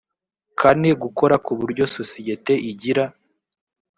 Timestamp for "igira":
2.71-3.03